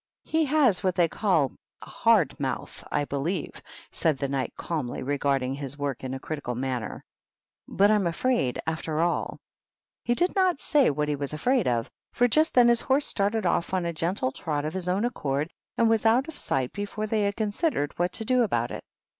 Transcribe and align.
"He 0.23 0.45
has 0.45 0.83
what 0.83 0.95
they 0.95 1.07
call 1.07 1.51
a 1.83 1.85
hard 1.85 2.39
mouth, 2.39 2.83
I 2.91 3.05
be 3.05 3.17
lieve," 3.17 3.61
said 3.91 4.17
the 4.17 4.27
Knight, 4.27 4.51
calmly, 4.57 5.03
regarding 5.03 5.53
his 5.53 5.77
work 5.77 6.03
in 6.03 6.15
a 6.15 6.19
critical 6.19 6.55
manner; 6.55 7.03
"but 7.67 7.91
I'm 7.91 8.07
afraid, 8.07 8.59
after 8.65 8.99
all" 8.99 9.37
He 10.03 10.15
did 10.15 10.33
not 10.35 10.59
say 10.59 10.89
what 10.89 11.07
he 11.07 11.15
was 11.15 11.33
afraid 11.33 11.67
of, 11.67 11.87
for 12.13 12.27
just 12.27 12.55
then 12.55 12.67
his 12.69 12.81
horse 12.81 13.05
started 13.05 13.45
off 13.45 13.75
on 13.75 13.85
a 13.85 13.93
gentle 13.93 14.31
trot 14.31 14.65
of 14.65 14.73
his 14.73 14.89
own 14.89 15.05
accord, 15.05 15.51
and 15.77 15.87
was 15.87 16.03
out 16.03 16.27
of 16.27 16.35
sight 16.35 16.73
before 16.73 17.05
they 17.05 17.21
had 17.21 17.35
considered 17.35 17.93
what 17.99 18.11
to 18.13 18.25
do 18.25 18.41
about 18.41 18.71
it. 18.71 18.81